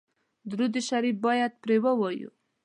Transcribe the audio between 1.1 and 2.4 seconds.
باید پرې ووایو.